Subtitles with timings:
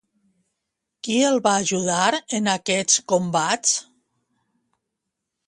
[1.07, 2.07] Qui el va ajudar
[2.39, 3.77] en aquests combats?